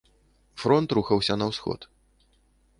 [0.61, 1.79] Фронт рухаўся на ўсход.